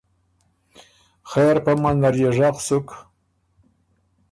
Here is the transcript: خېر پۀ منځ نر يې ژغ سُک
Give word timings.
خېر 1.29 1.55
پۀ 1.63 1.73
منځ 1.81 1.97
نر 2.01 2.15
يې 2.21 2.29
ژغ 2.37 2.55
سُک 2.67 2.87